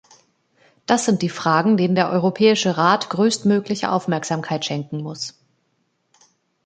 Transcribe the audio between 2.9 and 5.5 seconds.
größtmögliche Aufmerksamkeit schenken muss.